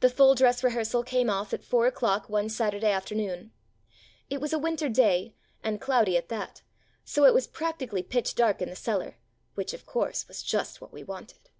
[0.00, 3.52] The full dress rehearsal came off at 4 o'clock one Saturday afternoon.
[4.28, 6.62] It was a winter day, and cloudy at that,
[7.04, 9.18] so it was practically pitch dark in the cellar,
[9.54, 11.50] which of course was just what we wanted.